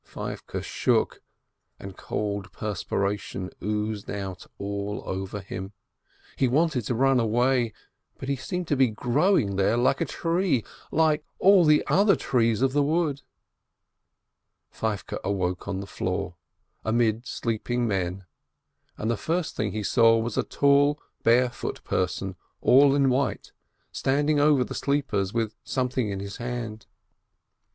Feivke 0.03 0.63
shook, 0.63 1.21
and 1.79 1.95
cold 1.95 2.51
perspiration 2.51 3.51
oozed 3.61 4.09
out 4.09 4.47
all 4.57 5.03
over 5.05 5.41
him. 5.41 5.73
He 6.35 6.47
wanted 6.47 6.81
to 6.87 6.95
run 6.95 7.19
away, 7.19 7.71
but 8.17 8.27
he 8.27 8.35
seemed 8.35 8.67
to 8.69 8.75
be 8.75 8.87
growing 8.87 9.57
there 9.57 9.77
like 9.77 10.01
a 10.01 10.05
tree, 10.05 10.65
like 10.91 11.23
all 11.37 11.65
the 11.65 11.83
other 11.85 12.15
trees 12.15 12.63
of 12.63 12.73
the 12.73 12.81
wood. 12.81 13.21
Feivke 14.71 15.19
awoke 15.23 15.67
on 15.67 15.81
the 15.81 15.85
floor, 15.85 16.35
amid 16.83 17.27
sleeping 17.27 17.87
men, 17.87 18.25
and 18.97 19.07
the 19.11 19.15
first 19.15 19.55
thing 19.55 19.71
he 19.71 19.83
saw 19.83 20.17
was 20.17 20.35
a 20.35 20.41
tall, 20.41 20.99
barefoot 21.21 21.83
person 21.83 22.35
all 22.59 22.95
in 22.95 23.07
white, 23.11 23.51
standing 23.91 24.39
over 24.39 24.63
the 24.63 24.73
sleepers 24.73 25.31
with 25.31 25.53
something 25.63 26.09
in 26.09 26.19
his 26.19 26.37
hand. 26.37 26.87